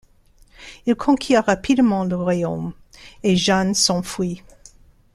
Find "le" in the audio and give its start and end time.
2.05-2.15